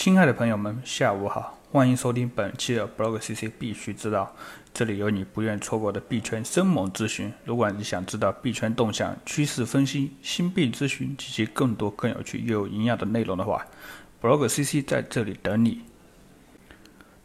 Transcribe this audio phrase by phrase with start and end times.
[0.00, 4.32] 亲爱的朋友们，下午好，欢迎收听本期的 Blog CC 必须知道，
[4.72, 7.32] 这里有你不愿错过的币圈生猛资讯。
[7.44, 13.66] 如果你想知道币圈动向、趋势分析、新币咨询及其更多更有趣又有营养的内容的话
[14.22, 15.80] ，Blog CC 在这里等你。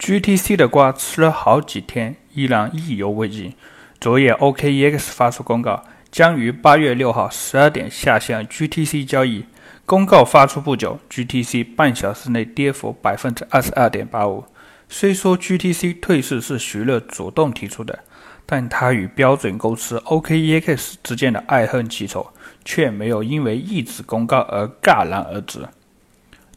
[0.00, 3.54] GTC 的瓜吃了好几天，依然意犹未尽。
[4.00, 9.44] 昨夜 OKEX 发出公告，将于八月六号十二点下线 GTC 交易。
[9.84, 14.44] 公告发出不久，GTC 半小时内跌幅百分之二十二点八五。
[14.88, 18.00] 虽说 GTC 退市是徐乐主动提出的，
[18.44, 22.26] 但他与标准公司 OKEX 之间的爱恨情仇
[22.64, 25.60] 却没有因为一纸公告而戛然而止。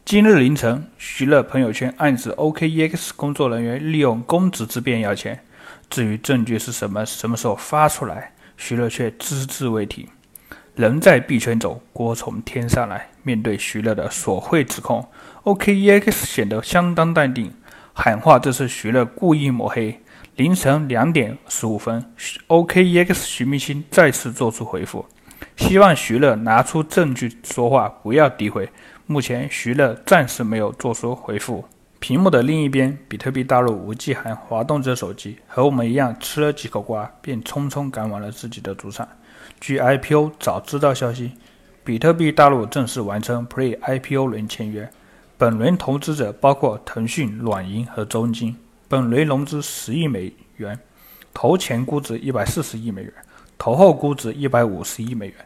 [0.04, 5.44] 今日凌晨，徐乐朋友圈暗指 OKEX 工作人员利用公职之便要钱。
[5.88, 10.06] 至于证据是什么，什么时候发出来，徐乐却只字未提。
[10.74, 13.08] 人在币圈走，锅从天上来。
[13.22, 15.06] 面对徐乐的索贿指控
[15.44, 17.52] ，OKEX 显得相当淡定，
[17.94, 20.00] 喊话这是徐乐故意抹黑。
[20.36, 22.04] 凌晨两点十五分
[22.48, 25.06] ，OKEX 徐明星再次做出回复，
[25.56, 28.68] 希望徐乐拿出证据说话，不要诋毁。
[29.06, 31.64] 目前徐乐暂时没有做出回复。
[32.00, 39.06] 屏幕的另一边，比特币大陆吴继涵滑动着手机，和我们一样吃了几口瓜，便匆匆赶往了自己的主场。
[39.60, 41.32] 据 IPO 早知道消息，
[41.84, 44.90] 比特币大陆正式完成 Pre-IPO 轮签约，
[45.36, 48.56] 本轮投资者包括腾讯、软银和中金，
[48.88, 50.78] 本轮融资十亿美元，
[51.34, 53.12] 投前估值一百四十亿美元，
[53.58, 55.36] 投后估值一百五十亿美元。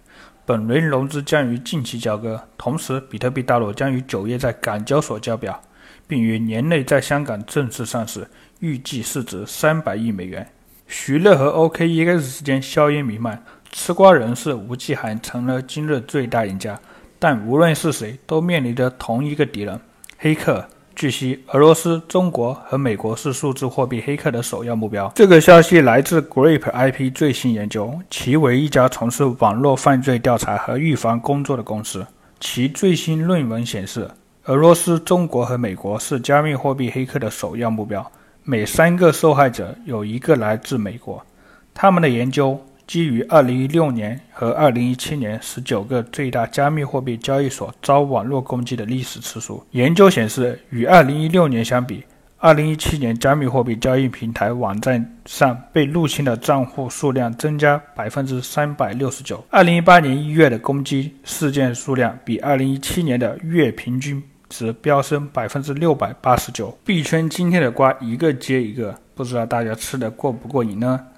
[0.46, 5.60] 本轮融资将于近期交割，同时比特币大陆将于九月在港交所交表。
[6.06, 8.26] 并于年内在香港正式上市，
[8.60, 10.46] 预计市值三百亿美元。
[10.86, 16.78] 徐乐和 OKEX 之间硝烟弥漫，吃瓜人士吴继涵成了今日最大赢家。
[17.18, 19.80] 但无论是谁，都面临着同一个敌人——
[20.18, 20.62] 黑客。
[20.94, 25.10] 据悉，俄罗斯、中国和美国是数字货币黑客的首要目标。
[25.14, 32.06] 这个消息来自 Grape IP 最新研究，其为一家从事网络犯罪调查和预防工作的公司。
[32.38, 34.08] 其最新论文显示。
[34.46, 38.12] 俄罗斯、中国和美国是加密货币黑客的首要目标，
[38.42, 41.24] 每三个受害者有一个来自美国。
[41.72, 49.64] 他们的研究基于2016年和2017年19个最大加密货币交易所遭网络攻击的历史次数。
[49.70, 52.04] 研究显示，与2016年相比
[52.40, 59.40] ，2017年加密货币交易平台网站上被入侵的账户数量增加369%。
[59.50, 64.22] 2018年1月的攻击事件数量比2017年的月平均。
[64.56, 71.08] 值飙升百分之六百八十九，币圈今天的瓜一个接一个，不知道大家吃的过不过瘾呢？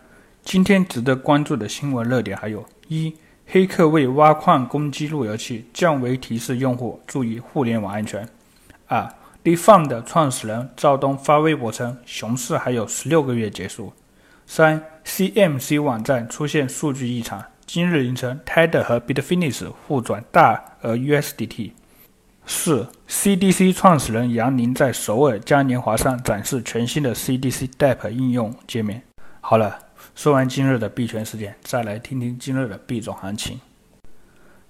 [0.42, 3.14] 今天值得关注的新闻热点还有：一、
[3.46, 8.24] 黑客为挖矿攻击路由器，降维提示用户注意互联网安全；
[8.86, 9.06] 二、
[9.42, 13.92] d e f u n 的创始人赵东发微博称，熊市还有十六个月结束；
[14.46, 21.72] 三、CMC 网站出现数据异常，今日凌晨，Tether 和 Bitfinex 互转大额 USDT。
[22.48, 29.02] 四 CDC 创始人杨宁在首尔嘉年华上展示全新的 CDC Dep 应用界面。
[29.40, 29.76] 好了，
[30.14, 33.60] 说完今日的币圈事件，再来听听今日的币种行情。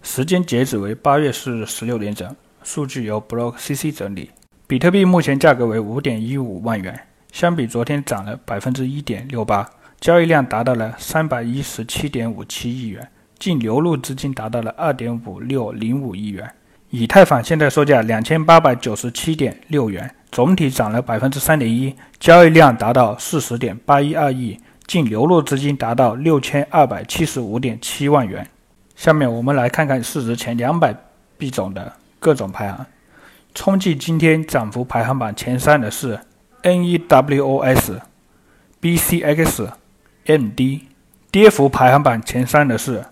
[0.03, 4.31] 时间截止为八月四日十六点整，数据由 Block CC 整理。
[4.67, 6.99] 比特币目前价格为五点一五万元，
[7.31, 9.69] 相比昨天涨了百分之一点六八，
[10.01, 13.07] 交易量达到了三百一十七点五七亿元，
[13.39, 16.51] 净流入资金达到了二点五六零五亿元。
[16.91, 28.49] 以太坊现在售价两千八百九十七点六元，总体涨了百分之三点一，交易量达到四十点八一二亿，净流入资金达到六千二百七十五点七万元。
[28.95, 30.95] 下面我们来看看市值前两百
[31.37, 32.87] 币种的各种排行。
[33.53, 36.21] 冲击今天涨幅排行榜前三的是
[36.63, 37.99] NEWOS、
[38.81, 39.71] BCX、
[40.25, 40.83] MD，
[41.33, 43.05] 跌幅排行榜前三的是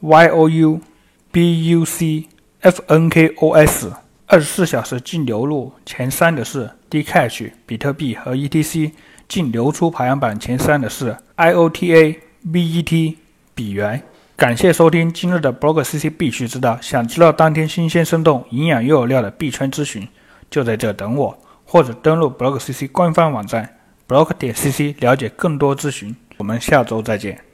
[0.00, 0.80] YOU、
[1.32, 2.26] BUC。
[2.62, 3.92] FNKOS
[4.26, 8.90] 二十四小时净流入前三的是 Dcash、比特币和 ETC，
[9.28, 13.16] 净流出排行榜前三的是 IOTA、BET、
[13.54, 14.02] 比元。
[14.36, 20.06] 感谢收听今日的 Blog CC 必须知道，想知道当天新鲜、生动、营养又有料的币圈资讯，
[20.50, 23.76] 就在这等我，或者登录 Blog CC 官方网站
[24.08, 26.14] blog 点 CC 了解更多资讯。
[26.36, 27.47] 我们下周再见。